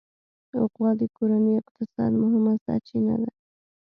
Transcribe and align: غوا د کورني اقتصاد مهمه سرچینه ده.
غوا 0.71 0.89
د 1.01 1.03
کورني 1.15 1.51
اقتصاد 1.61 2.11
مهمه 2.21 2.53
سرچینه 2.65 3.15
ده. 3.23 3.29